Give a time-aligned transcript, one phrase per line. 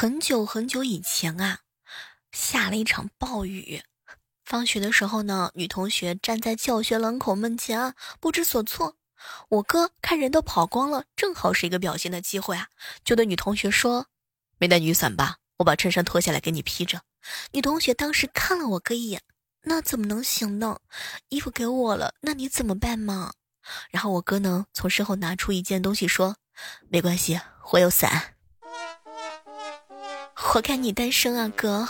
[0.00, 1.58] 很久很久以前啊，
[2.30, 3.82] 下了一场暴雨。
[4.44, 8.94] 放学的时候呢，女同学站在教学门口门前啊，不知所措。
[9.48, 12.68] 我哥看人都跑光了，正好是一个表现的机会啊，
[13.02, 14.06] 就对女同学说
[14.58, 15.38] ：“没带雨伞吧？
[15.56, 17.02] 我把衬衫脱下来给你披着。”
[17.50, 19.20] 女同学当时看了我哥一眼，
[19.62, 20.78] 那怎么能行呢？
[21.28, 23.32] 衣服给我了，那你怎么办嘛？
[23.90, 26.36] 然后我哥呢，从身后拿出一件东西说
[26.88, 27.40] ：“没关系，
[27.72, 28.34] 我有伞。”
[30.50, 31.86] 活该你单身啊，哥！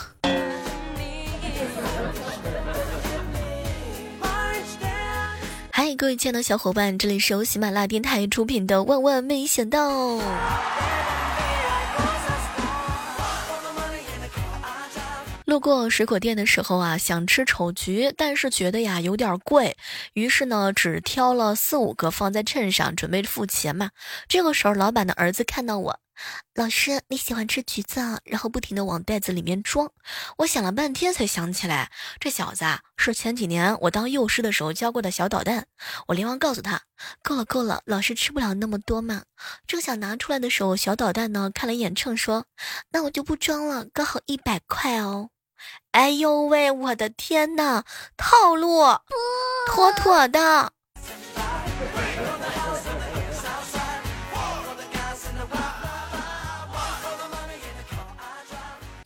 [5.71, 10.17] 嗨，各位亲爱的小伙伴，这里是由喜马拉雅电台出品的《万万没想到》。
[15.45, 19.77] 路过水果店的时候啊，想吃丑橘，但是觉得呀有点贵，
[20.15, 23.91] 于是呢只挑了四五个放在秤上，准备付钱嘛。
[24.27, 26.01] 这个时候，老板的儿子看到我。
[26.55, 29.91] 老师，你喜欢吃橘子，然后不停的往袋子里面装。
[30.39, 35.67] 我想了半天才想起来，这小子啊是前几年我当幼师的时候教过的小捣蛋。
[36.09, 36.83] 我连忙告诉他，
[37.23, 39.23] 够了够了，老师吃不了那么多嘛。
[39.67, 42.47] 正想拿出来的时候，小捣蛋呢看了一眼秤，说
[42.91, 45.31] ：“那我就不装了，刚好一百块哦。”
[45.93, 47.85] 哎呦喂，我的天呐，
[48.17, 48.81] 套路，
[49.67, 50.73] 妥妥的。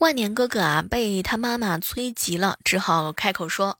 [0.02, 3.78] 万年哥哥啊，被他妈妈催急了，只好开口说：“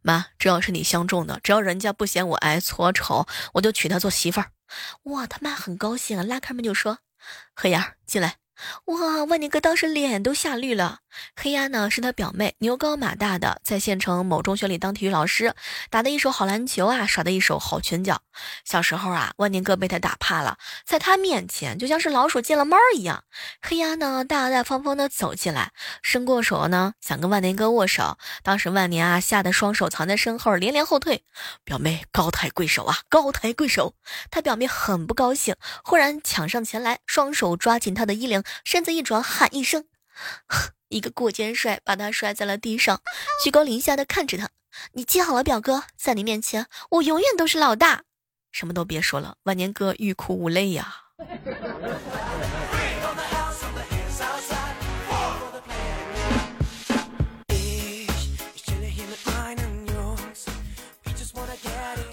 [0.00, 4.52] 妈，只要是你相中的，只要人家不嫌我矮矬丑，我就娶她做媳妇儿。”
[5.12, 7.00] 哇，他妈很高兴啊，拉开门就说
[7.54, 8.36] ：“黑眼进来。”
[8.86, 11.00] 哇，万年哥当时脸都吓绿了。
[11.36, 15.54] 黑鸭呢是他表妹，牛高马大的，在县城某中学里当体育老师，
[15.90, 18.22] 打的一手好篮球啊，耍的一手好拳脚。
[18.64, 23.24] 小时候啊，万年哥被他打怕了，在他面前就像是老鼠见了猫一样。
[23.60, 31.24] 黑鸭呢大大方方的走进来，伸过手呢想跟万年哥握手，当时万年啊吓得双手藏在身后，连连后退。
[31.64, 33.94] 表妹高抬贵手啊，高抬贵手。
[34.30, 38.42] 他表妹很不高兴，忽然抢上前来，双手抓紧他的衣领。
[38.64, 39.84] 身子一转，喊一声，
[40.88, 43.02] 一个过肩摔，把他摔在了地上，
[43.44, 44.48] 居高临下的看着他。
[44.92, 48.04] 你记好了，表哥，在你面前，我永远都是老大。
[48.52, 51.04] 什么都别说了，万年哥欲哭无泪呀。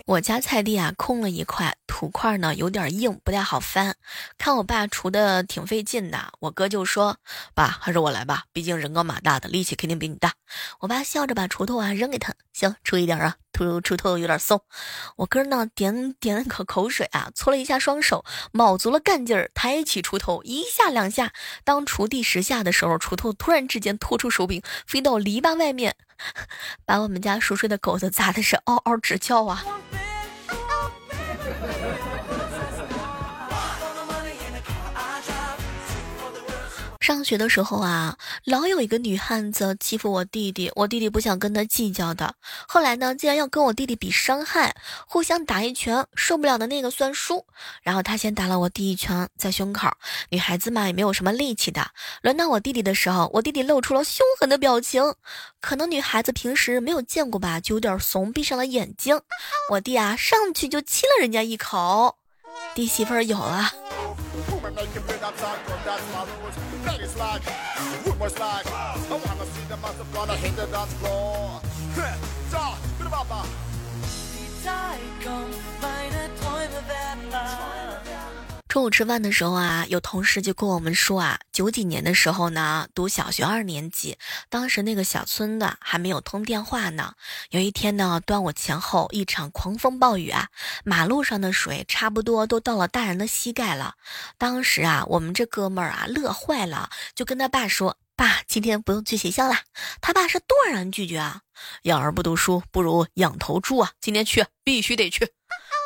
[0.07, 3.95] 我家菜地啊，空了一块土块呢，有点硬，不太好翻。
[4.37, 7.15] 看我爸锄的挺费劲的，我哥就说
[7.55, 10.33] ：“爸，还是我来吧，毕竟人高马大的，力气肯定比你大。”
[10.81, 14.61] 我爸笑着把锄头啊扔给他，行，锄一点啊，土锄头有点松。
[15.15, 21.31] 我哥呢，点点了口口水啊，搓了一下双手，卯足了干劲儿，抬起锄头，一下两下。
[21.63, 25.95] 当锄第十下的时候，锄头突然之间拖出手柄，飞到篱笆外面，
[26.83, 29.63] 把我们家熟睡的狗子砸的是嗷嗷直叫啊！
[37.05, 42.33] 上学的时候啊，老有一个女汉子欺负我弟弟，我弟弟不想跟他计较的。
[42.67, 47.45] 后来呢，竟然要跟我弟弟比伤害，互相打一拳，受不了的那个算输。
[47.83, 49.87] 然后他先打了我弟一拳，在胸口。
[50.29, 51.91] 女孩子嘛，也没有什么力气的。
[52.23, 55.13] 轮到我弟弟的时候，我弟弟露出了凶狠的表情，
[55.61, 59.21] 可能女孩子平时没有见过吧，就有点怂，闭上了眼睛。
[59.69, 62.17] 我弟啊，上去就亲了人家一口，
[62.73, 63.71] 弟媳妇儿有了。
[67.15, 67.41] slide,
[68.05, 68.63] rumors slide.
[68.67, 71.34] Oh, I wanna see the master flood, I hit the dance floor.
[78.75, 84.17] 中午吃饭的时候啊，有同事就跟我们说啊，九几年的时候呢，读小学二年级，
[84.49, 87.13] 当时那个小村的还没有通电话呢。
[87.51, 90.49] 有一天呢，端午前后一场狂风暴雨啊，
[90.83, 93.93] 马路上的水差不多都到了大人的膝盖了。
[94.37, 99.55] 当时啊，我们这哥们儿啊乐坏了，就跟他爸说：“爸，今天不用去学校了。”
[100.01, 101.39] 他爸是断然拒绝啊，
[101.83, 105.29] 养儿不读书不如养头猪啊，今天去必须得去。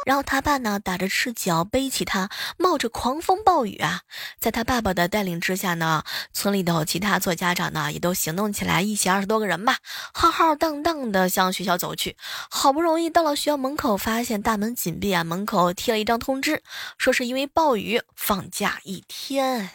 [0.06, 4.02] 然后他爸呢，打着赤脚背起他，冒着狂风暴雨啊，
[4.40, 6.04] 在他爸爸的带领之下呢，
[6.34, 9.78] 村里头其他做家长呢也都行动起来，一起二十多个人吧，
[10.14, 12.16] 浩浩荡荡的向学校走去。
[12.50, 16.64] 好不容易到了学校门口，发现大门紧闭啊，门口贴了一张通知，
[16.98, 19.70] 说是因为暴雨放假一天。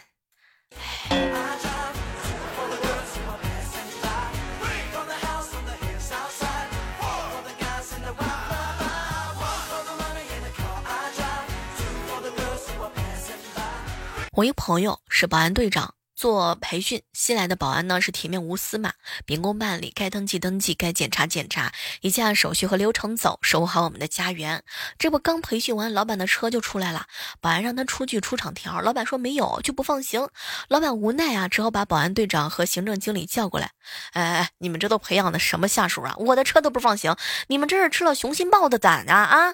[14.35, 18.91] 我一朋友是保安队长，做培训，新来的保安呢是铁面无私嘛，
[19.25, 21.71] 秉公办理，该登记登记，该检查检查，
[22.01, 24.61] 一切按手续和流程走，守护好我们的家园。
[24.97, 27.05] 这不刚培训完，老板的车就出来了，
[27.39, 30.27] 保安让他出具出厂条，老板说没有就不放行。
[30.67, 33.71] 老板无奈啊，只好把保安队长和行政经理叫过来。
[34.11, 36.13] 哎哎，你们这都培养的什么下属啊？
[36.17, 37.15] 我的车都不放行，
[37.47, 39.53] 你们这是吃了雄心豹的胆啊啊！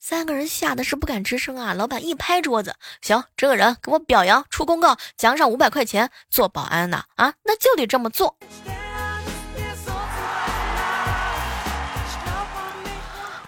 [0.00, 1.74] 三个人吓得是不敢吱声啊！
[1.74, 6.10] 老板一拍桌子，行，这个人给我表扬，出公告，奖赏五百块钱。
[6.30, 8.34] 做保安呢啊，那就得这么做。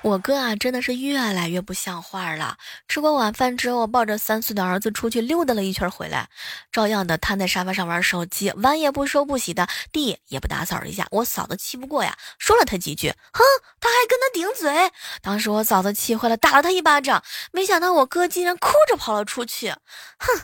[0.02, 2.56] 我哥啊，真的是越来越不像话了。
[2.88, 6.28] 吃过晚饭之后，抱着三岁的儿子出去溜达了一圈回来，
[6.72, 11.06] 照样的瘫在沙发上玩手机，碗也不收不洗的，地也不打扫一下。
[11.12, 13.44] 我嫂子气不过呀，说了他几句，哼，
[13.80, 14.90] 他还跟他顶嘴。
[15.22, 17.22] 当时我嫂子气坏了，打了他一巴掌。
[17.52, 19.70] 没想到我哥竟然哭着跑了出去，
[20.18, 20.40] 哼，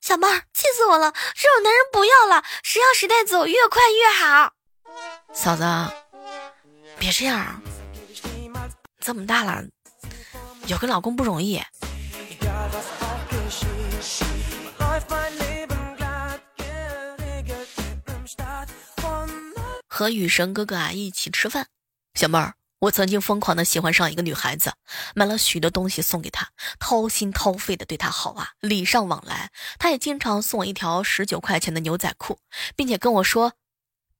[0.00, 1.12] 小妹儿，气死我了！
[1.34, 4.52] 这种男人不要了，谁要时代走，越快越好。
[5.32, 5.64] 嫂子，
[6.96, 7.60] 别这样。
[9.00, 9.64] 这么大了，
[10.66, 11.60] 有个老公不容易。
[19.86, 21.66] 和雨神哥哥啊一起吃饭，
[22.14, 24.74] 小妹儿，我曾经疯狂的喜欢上一个女孩子，
[25.14, 29.50] 买了许多东西送给她，掏心掏肺的对她好啊，礼尚往来。
[29.78, 32.38] 她也经常送我一条十九块钱的牛仔裤，
[32.76, 33.54] 并且跟我说，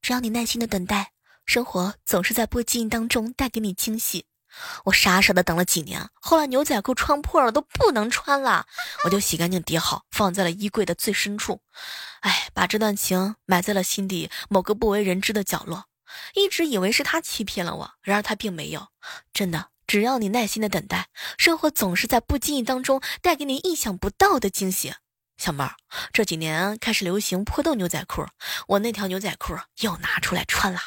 [0.03, 1.13] 只要你耐心的等待，
[1.47, 4.27] 生活总是在不经意当中带给你惊喜。
[4.85, 8.67] 我傻傻的等了几年，后来牛仔裤穿破了都不能穿了，
[9.05, 11.63] 我就洗干净叠好，放在了衣柜的最深处。
[12.21, 15.87] 哎，把这段情埋在了心底某个不为人知的角落。
[16.35, 18.89] 一直以为是他欺骗了我，然而他并没有。
[19.33, 21.09] 真的，只要你耐心的等待，
[21.39, 24.95] 生活总是在不经意当中带给你意想不到的惊喜。
[25.39, 25.77] 小妹儿，
[26.13, 28.27] 这几年开始流行破洞牛仔裤，
[28.67, 30.81] 我那条牛仔裤又拿出来穿了。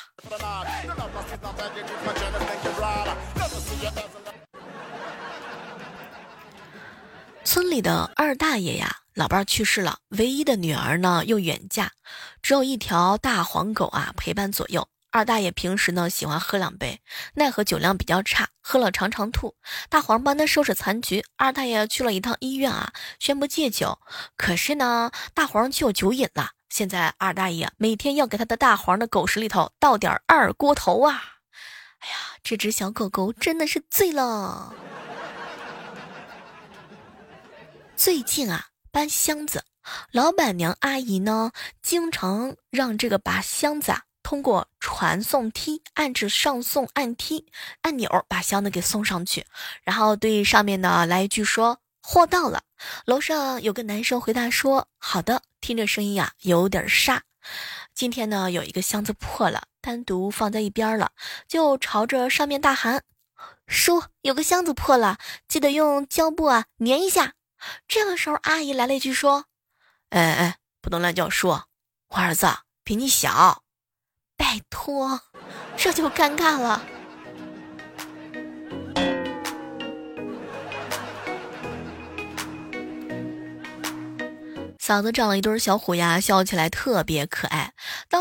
[7.44, 11.91] 村里的二大爷呀，老伴儿去世了，唯一的女儿呢又远嫁，
[12.41, 14.88] 只有一条大黄狗啊陪伴左右。
[15.12, 17.01] 二大爷平时呢喜欢喝两杯，
[17.35, 19.56] 奈何酒量比较差，喝了常常吐。
[19.88, 24.00] 大黄帮他收拾残局，二大爷去了一趟医院啊，宣布戒酒。
[24.36, 26.51] 可是呢，大黄却有酒瘾了。
[26.69, 31.32] 现在二大爷每天要给他的大黄的狗食里头倒点二锅头啊！
[32.03, 34.73] 哎呀，这只小狗狗真的是醉了。
[37.95, 39.63] 最近啊，搬箱子，
[40.11, 47.45] 老板娘阿姨呢，经常让这个把箱子啊，通过传送梯按至上送按梯
[47.83, 49.45] 按钮，把箱子给送上去，
[49.83, 52.63] 然后对上面呢来一句说货到了。
[53.05, 57.23] 楼上有个男生回答说好的，听着声音啊有点沙。
[57.95, 61.11] 今天呢有一个箱子破了，单独放在一边了，
[61.47, 63.03] 就朝着上面大喊
[63.67, 65.17] ：“叔，有个箱子破了，
[65.47, 67.33] 记得用胶布啊粘一下。”
[67.87, 69.45] 这个时候，阿姨来了一句说
[70.09, 72.47] ：“哎哎，不能乱叫叔，我儿子
[72.83, 73.63] 比你小，
[74.35, 75.21] 拜托。”
[75.77, 76.83] 这就尴尬了。
[84.79, 87.73] 嫂子长了一对小虎牙，笑起来特别可爱。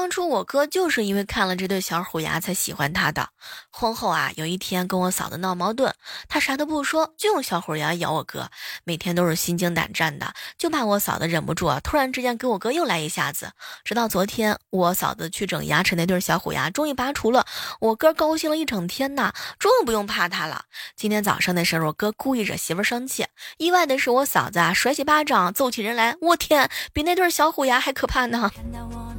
[0.02, 3.29] 当初我哥就是因为看了这对小虎牙才喜欢他的。
[3.70, 5.93] 婚后啊，有一天跟我嫂子闹矛盾，
[6.29, 8.50] 他啥都不说，就用小虎牙咬我哥，
[8.82, 13.53] 每天都是心惊胆战的，就怕我嫂子忍不住啊，突然之间给我哥又来一下子。
[13.84, 17.46] 直到昨天，我嫂子去整牙齿，那对小虎牙终于拔除了，
[17.79, 20.65] 我哥高兴了一整天呐，终于不用怕他了。
[20.96, 23.24] 今天早上的时候，我哥故意惹媳妇生气，
[23.58, 26.69] 意外的是我嫂子啊，甩起巴掌揍起人来，我天！
[26.93, 28.50] 比那对小虎牙还可怕呢！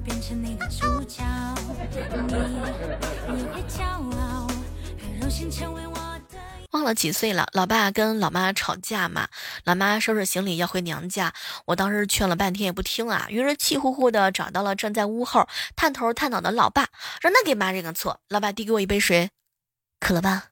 [0.03, 1.23] 变成你的主角，
[2.27, 2.33] 你
[3.35, 4.47] 你会骄傲，
[5.01, 5.93] 很荣幸成为我
[6.71, 9.27] 忘了几岁了，老爸跟老妈吵架嘛，
[9.63, 11.31] 老妈收拾行李要回娘家，
[11.65, 16.87] 我当时劝了半天也不听啊，于是气呼呼的找到了站在屋后探头探脑的老爸，
[17.21, 18.19] 让他给妈认个错。
[18.27, 19.29] 老爸递给我一杯水，
[20.03, 20.43] 渴了吧？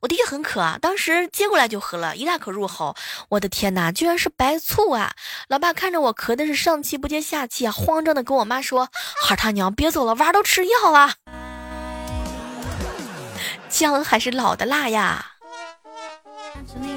[0.00, 2.94] 我的确很渴啊，当时接过来就喝了一大口入喉。
[3.30, 5.12] 我的天哪，居然是白醋啊！
[5.48, 8.90] 老爸看着我咳的是上气不接下气啊，慌张的跟我妈说
[9.24, 11.14] ：“孩他娘，别走了，娃儿都吃药了。”
[13.70, 15.32] 姜还是老的辣呀。
[16.80, 16.88] 那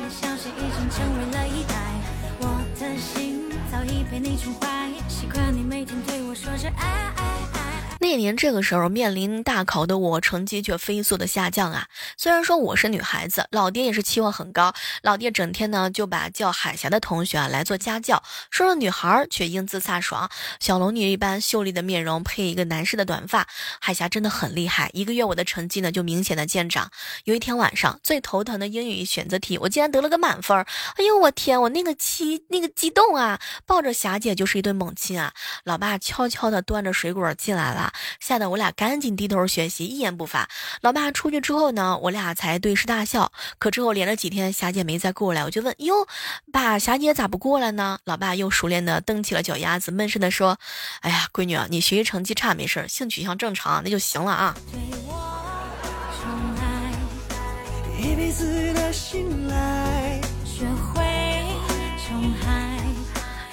[8.11, 11.87] 一年这个时候面临大考的我，成绩却飞速的下降啊。
[12.17, 14.73] 虽然说我是女孩子，老爹也是期望很高。
[15.01, 23.47] 老爹整天呢就把叫海霞的同学啊来做家教，说说女孩却英姿飒爽，小龙女一般秀丽的面容配一个男士的短发，
[23.79, 24.89] 海霞真的很厉害。
[24.93, 26.91] 一个月我的成绩呢就明显的见长。
[27.23, 30.57] 有一天晚上最头疼的英语选择题，我竟然得了个满分。
[30.97, 35.33] 哎呦我天，我那个激那个激动啊，抱着霞姐就是一顿猛亲啊。
[35.63, 40.49] 老爸悄悄的端着水果进来了，吓得我俩赶紧低头学习，一言不发。
[40.81, 43.31] 老爸出去之后呢，我俩才对视大笑。
[43.59, 46.07] 可之后连着几天霞姐没再过来，我就问哟，
[46.51, 47.99] 爸，霞姐咋不过来呢？
[48.05, 50.57] 老爸又熟练的蹬起了脚丫子，闷声的说
[51.01, 54.55] ：“哎呀，闺女啊，你学习成绩差没事儿，性取向正常，那就行了啊。”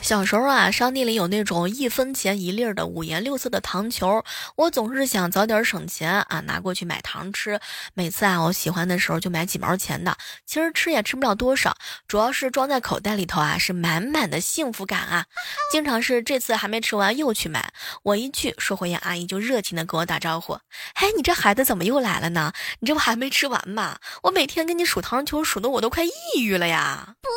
[0.09, 4.25] 小时候啊，商店里有那种一分钱一粒儿的五颜六色的糖球，
[4.57, 7.61] 我总是想早点省钱啊，拿过去买糖吃。
[7.93, 15.27] 每次啊，我喜欢的时候就买几毛钱的，其实吃也吃不了多少，主要是装在口袋里头啊，是满满的幸福感啊。
[15.71, 17.71] 经常是这次还没吃完又去买，
[18.03, 20.59] 我一去，售货员阿姨就热情的跟我打招呼
[20.97, 22.55] ：“嘿，你这孩子怎么又来了呢？
[22.81, 23.99] 你这不还没吃完吗？
[24.23, 27.29] 我每天给你数糖球，数的我都快抑郁了呀！”不。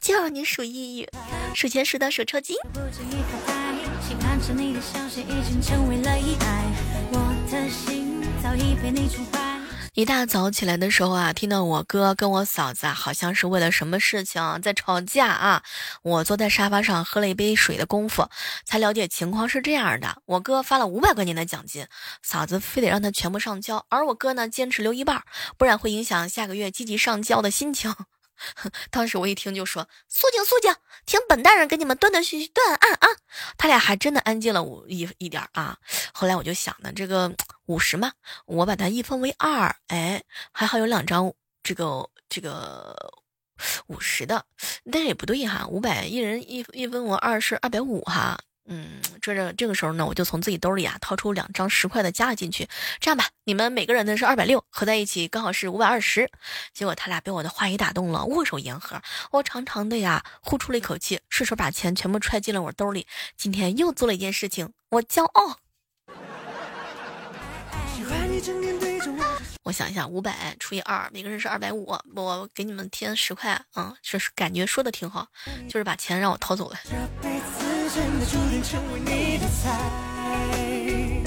[0.00, 1.08] 就让你数抑郁，
[1.54, 2.56] 数钱数到手抽筋。
[9.96, 15.62] 一大早起来的时候啊，听到我哥跟我嫂子啊，好像是为了什么事情在吵架啊。
[16.02, 18.28] 我坐在沙发上喝了一杯水的功夫，
[18.64, 21.86] 才了解情况是这样的：我哥发了五百块钱的奖金，
[22.22, 25.22] 嫂子非得让他全部上交，而我哥呢坚持留一半，
[25.56, 27.94] 不然会影响下个月积极上交的心情。
[28.90, 30.74] 当时我一听就说：“肃静肃静，
[31.06, 33.08] 听本大人给你们断断续续断案啊！”
[33.58, 35.78] 他俩还真的安静了五一一点啊。
[36.12, 37.34] 后来我就想呢，这个
[37.66, 38.12] 五十嘛，
[38.46, 40.22] 我把它一分为二，哎，
[40.52, 41.32] 还好有两张
[41.62, 43.14] 这个这个
[43.86, 44.44] 五十的，
[44.90, 48.38] 但是也不对哈，五百一人一一分为二是二百五哈。
[48.66, 52.66] 嗯，这这这个时候呢，我就从自己兜里啊掏出两张十块的加了进去。
[52.98, 56.30] 这样吧，你们每个人的是二百六，合在一起刚好是五百二十。
[56.72, 59.02] 结果他俩被我的话语打动了，握手言和。
[59.32, 63.06] 我长长的呀呼出了一口气，顺手把钱全部揣进了我兜里。
[63.36, 65.58] 今天又做了一件事情，我骄傲。
[69.64, 75.28] 我想一下，五百除以二，每个人是二百五，我给你们添十块啊，这是感觉说的挺好，
[75.68, 76.78] 就是把钱让我掏走了。
[77.88, 81.23] 真的注定成为你的菜。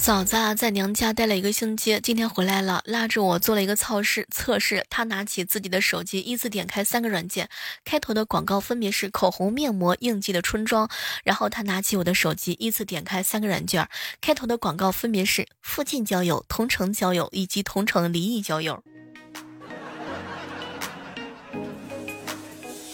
[0.00, 4.26] 嫂子啊，在娘家待了一个星期，今天回来了，拉着我做了一个测试。
[4.30, 7.50] 测试，她拿起自己的手机，依次点开三个软件，
[7.84, 10.88] 开头的广告分别是口红、面膜、应季的春装。
[11.22, 13.86] 然后她拿起我的手机，依次点开三个软件，
[14.22, 18.82] 开头的广告分别是附近交友、同城交友以及同城离异交友。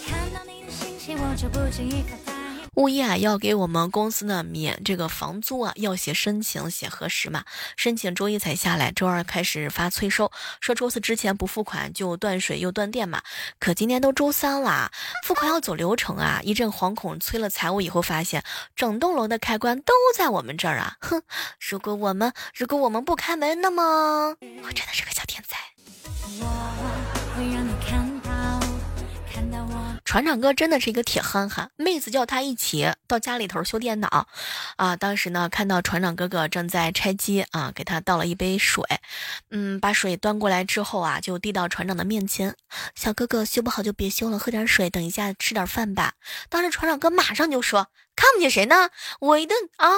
[0.05, 2.03] 看到你的信息，我就不经意
[2.77, 7.43] 物业啊要给我们公司呢免这个房租啊，要写申请写核实嘛。
[7.75, 10.31] 申请周一才下来，周二开始发催收，
[10.61, 13.23] 说周四之前不付款就断水又断电嘛。
[13.59, 14.91] 可今天都周三了，
[15.25, 16.39] 付款要走流程啊。
[16.43, 18.43] 一阵惶恐，催了财务以后发现，
[18.75, 20.97] 整栋楼的开关都在我们这儿啊。
[21.01, 21.23] 哼，
[21.59, 25.57] 如果我们如果我们不开门，那么我真的是个小天才。
[30.07, 34.29] 船长哥真的是一个铁憨憨，妹子叫他一起到家里头修电脑，
[34.77, 38.85] 啊，当时呢看到船长哥哥正在拆机啊，给他倒了一杯水，
[39.49, 42.55] 嗯，把水端过来之后啊，就递到船长的面前，
[42.95, 46.13] 小哥哥修不好就别修了，喝点水，等一下吃点饭吧。
[46.47, 48.89] 当时船长哥马上就说，看不起谁呢？
[49.19, 49.89] 我一顿啊，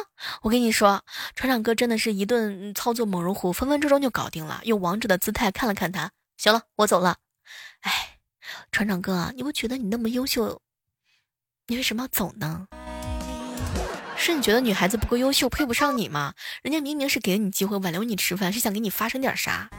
[0.42, 1.04] 我跟你说，
[1.36, 7.18] 船长哥真的是一顿操作猛如虎，分分钟钟就搞定了，用王者的姿态看了看他，行了，我走了，
[7.82, 8.19] 哎。
[8.72, 10.62] 船长哥，你不觉得你那么优秀，
[11.68, 12.68] 你为什么要走呢？
[14.18, 16.34] 是你觉得女孩子不够优秀，配不上你吗？
[16.62, 19.70] 人家明明是给了你机会，挽留你吃饭，是想给你发生点啥？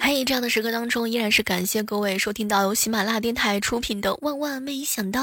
[0.00, 5.20] 嘿，这样的时刻当中，依然是感谢各位收听到由喜马拉雅电台出品的《万万没想到》。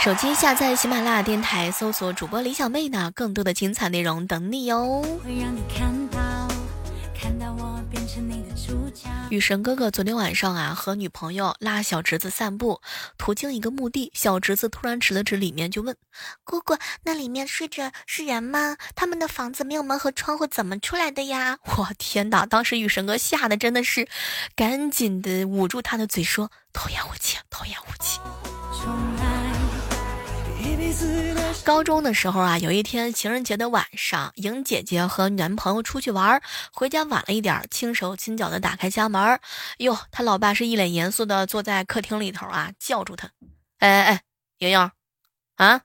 [0.00, 5.02] 手机下载喜马拉雅电台，搜索主播李小妹呢，更多的精彩内容等你哟。
[5.24, 6.07] 会让你看
[9.30, 12.80] 雨神哥哥昨天晚上啊，和女朋友拉小侄子散步，
[13.18, 15.94] 途经一个墓地，小侄子突然指了指里面，就问
[16.44, 18.78] ：“姑姑，那里面睡着是人吗？
[18.94, 22.46] 他们的房子没有门和窗户，怎么出来的呀？” 我天哪！
[22.46, 24.08] 当时雨神哥吓得真的是，
[24.56, 28.18] 赶紧的捂住他的嘴说：“童言无忌，童言无忌。”
[31.64, 36.40] 高中的时候啊，有一天情人节的晚上，莹姐姐和男朋友出去玩，
[36.72, 39.38] 回家晚了一点，轻手轻脚的打开家门，
[39.78, 43.30] 哟，他老爸是一脸严肃的坐在客厅里头啊，叫住他，
[43.78, 44.22] 哎哎哎，
[44.58, 44.90] 莹莹，
[45.56, 45.82] 啊！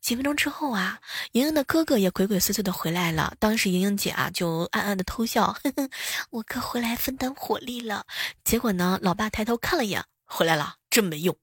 [0.00, 1.00] 几分钟之后啊，
[1.32, 5.90] 莹莹的哥哥也鬼鬼祟祟的回来了，当时莹莹姐啊就暗暗的偷笑，呵呵，
[6.30, 8.04] 我哥回来分担火力了。
[8.44, 11.36] 结果呢，老爸抬头看了一眼，回来了，真没用。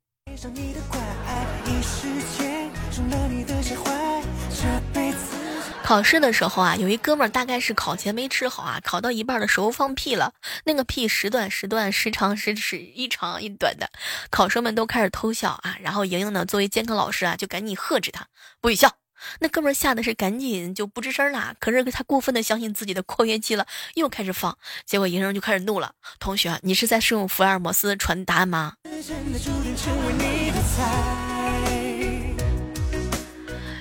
[5.84, 13.90] 考试的时候啊，有一哥们儿大概是考前没吃好啊，考到一半的时候放屁了，那个屁时短时断，时长时时一长一短的，
[14.32, 15.76] 考生们都开始偷笑啊。
[15.82, 18.26] 然后莹莹呢，作为监考老师啊，就赶紧呵止他，
[18.62, 18.94] 不许笑。
[19.40, 21.54] 那哥们儿吓得是赶紧就不吱声了。
[21.60, 25.92] 可是他过分的相信自己的括约肌了，又开始放，结果莹莹就开始怒了。
[26.18, 28.74] 同学，你是在使用福尔摩斯传答案吗？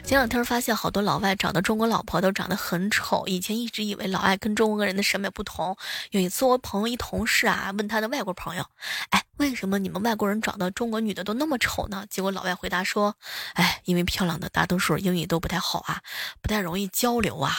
[0.04, 5.74] 前两天发现好多老外找的中国老婆都长得很丑，以前一直以为老外跟中国人的审美不同。
[6.10, 8.66] 有一次我朋友一同事啊问他的外国朋友，
[9.08, 12.04] 哎，为什么你们外国人找的中国女的都那么丑呢？
[12.10, 13.16] 结果老外回答说，
[13.54, 16.02] 哎，因为漂亮的大多数英语都不太好啊，
[16.42, 17.54] 不太容易交流啊。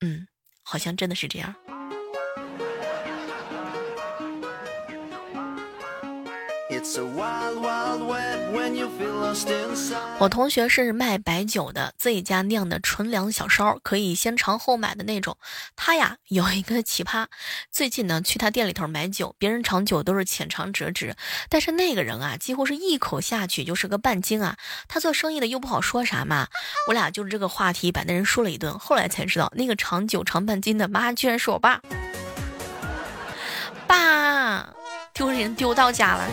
[0.00, 0.26] 嗯，
[0.64, 1.54] 好像真的是这样。
[10.18, 15.36] 我同学是卖白酒的，自己家酿的纯粮小烧，可以先尝后买的那种。
[15.76, 17.26] 他呀有一个奇葩，
[17.70, 21.14] 最近呢去他店里头买酒，别人尝酒都是浅尝辄止，
[21.50, 24.56] 但是那个人啊几乎是一口下去就是个半斤啊。
[24.88, 26.48] 他做生意的又不好说啥嘛，
[26.88, 28.78] 我俩就是这个话题把那人说了一顿。
[28.78, 31.80] 后来才知道，那个尝酒尝半斤的妈居然是我爸，
[33.86, 34.66] 爸。
[35.12, 36.28] 丢人丢到家了。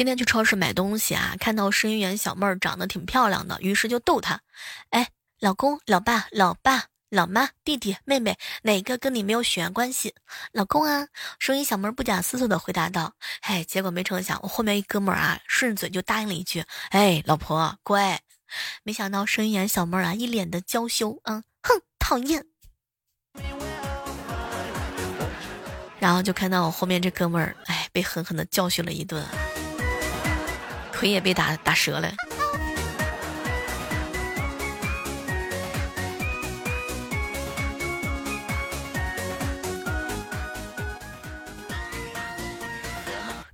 [0.00, 4.40] 今天去超市买东西啊，看到收银员小妹儿长得挺漂亮的，于是就逗她
[4.88, 5.10] ：“哎，
[5.40, 10.14] 老公、老爸、老爸、老妈、弟弟、妹妹，哪个跟你没有血缘关系？”
[10.52, 11.08] 老公啊，
[11.38, 13.12] 收银小妹儿不假思索的回答道
[13.44, 18.22] ：“哎，结果没成想，我后面一哥们儿啊，顺嘴就答应了一句：哎，老婆乖。”
[18.82, 22.46] 没想到收银员小妹儿啊，一脸的娇羞，嗯，哼，讨厌。
[25.98, 29.22] 然后就看到我后面这哥们儿，哎，被狠狠的教训了一顿，
[31.00, 32.12] 腿也被打打折了。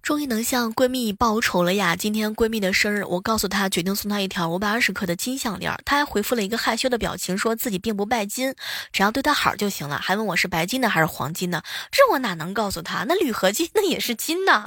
[0.02, 1.96] 终于能向闺蜜报仇了呀！
[1.96, 8.54] 今天闺蜜的生日，我告诉她决定送她一条五百二十克的金项链，她还回复了一个害羞的表情，说自己并不拜金，
[8.92, 13.04] 只要对她好就行了，还问我是白金的还是黄金的，这我哪能告诉她？
[13.08, 14.64] 那铝合金那也是金呐。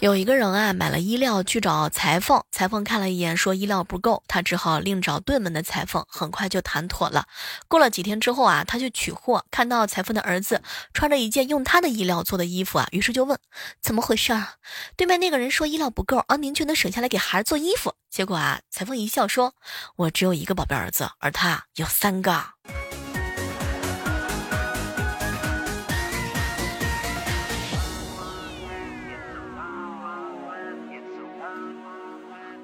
[0.00, 7.26] 有一个人啊，买了衣料去找裁缝，裁缝看了一眼，说衣料不够，他只好另找对门的裁缝，很快就谈妥了。
[7.68, 10.62] 过了几天之后啊，他去取货，看到裁缝的儿子
[10.94, 13.38] 穿着一件用他的衣料做的衣服啊，于是就问
[13.82, 14.54] 怎么回事啊？
[14.96, 17.94] 对面那个人说衣料不够，而您却能省下来给孩子做衣服。
[18.08, 19.54] 结果啊，裁缝一笑说
[19.96, 22.42] ：“我只有一个宝贝儿子，而他有三个。”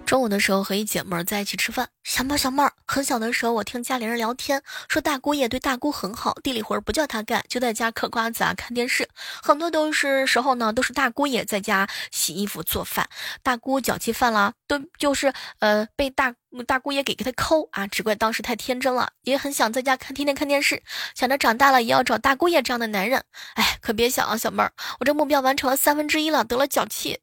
[0.07, 9.09] 中午的时候和一姐妹儿在一起吃饭，小妹儿小妹儿，很小的时候我听家里人聊天，说大姑爷对大姑很好，地里活儿不叫他干，就在家嗑瓜子啊看电视，
[9.42, 13.09] 很多都是时候呢都是大姑爷在家洗衣服做饭，
[13.42, 16.33] 大姑脚气犯了，都就是呃被大
[16.69, 20.81] 大姑爷给给他抠啊，只怪当时太天真了，也很想在家看天天看电视，
[21.16, 27.19] 想着长大了也要找大姑爷这样的男人，哎，可别想啊，小妹儿，我这目标完成了三分之一了，得了脚气。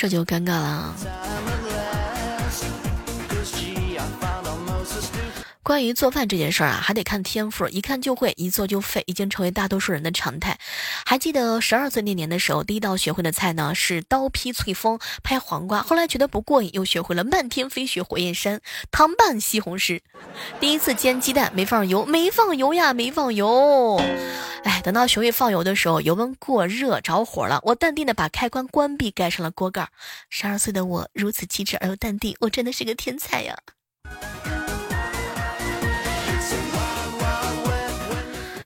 [0.00, 0.94] 这就尴尬了。
[5.62, 10.58] 关于做饭这件事儿啊，还得看天赋，一看就会，一做就废，已经成为大多数人的常态。
[11.10, 18.60] 还记得十二岁那年的时候，第一道学会的菜呢是刀劈翠峰、拍黄瓜，后来觉得不过瘾，又学会了漫天飞雪火焰山、
[18.92, 20.02] 糖拌西红柿。
[20.60, 24.00] 第一次煎鸡蛋没放油，没放油呀，没放油。
[24.62, 29.88] 哎，等到学会放油的时候，油温过热着火了，我淡定的把开关关闭，盖上了锅盖。
[30.28, 33.58] 十二岁的我如此机智而又淡定，我真的是个天才呀！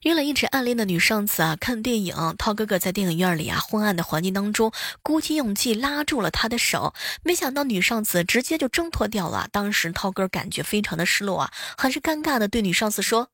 [0.05, 2.15] 约了一直暗恋的女上司啊，看电影。
[2.37, 6.93] 涛哥哥在电影院里啊，昏暗的环境当中，鼓起勇气拉住了她的手。
[7.23, 9.49] 没想到女上司直接就挣脱掉了。
[9.51, 13.29] 当时涛哥感觉非常的失落啊，很是尴尬的对女上司说：“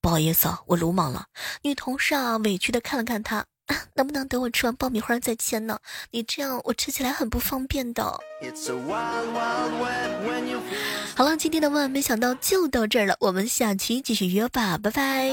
[0.00, 1.26] 不好意思，啊我鲁莽了。”
[1.62, 3.46] 女同事啊，委屈的看了看他。
[3.94, 5.78] 能不能等我吃完爆米花再签呢？
[6.10, 8.18] 你这样我吃起来很不方便的。
[11.20, 15.30] 好了，今天的万万没想到就到这儿了，我们下期继续约吧，拜拜。